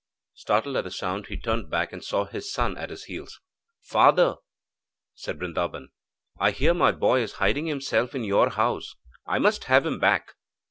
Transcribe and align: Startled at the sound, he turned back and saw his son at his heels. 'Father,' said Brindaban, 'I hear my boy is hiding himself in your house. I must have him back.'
Startled 0.33 0.75
at 0.77 0.83
the 0.83 0.89
sound, 0.89 1.27
he 1.27 1.37
turned 1.37 1.69
back 1.69 1.93
and 1.93 2.03
saw 2.03 2.25
his 2.25 2.51
son 2.51 2.75
at 2.75 2.89
his 2.89 3.03
heels. 3.03 3.39
'Father,' 3.83 4.37
said 5.13 5.37
Brindaban, 5.37 5.89
'I 6.39 6.49
hear 6.53 6.73
my 6.73 6.91
boy 6.91 7.21
is 7.21 7.33
hiding 7.33 7.67
himself 7.67 8.15
in 8.15 8.23
your 8.23 8.49
house. 8.49 8.95
I 9.27 9.37
must 9.37 9.65
have 9.65 9.85
him 9.85 9.99
back.' 9.99 10.33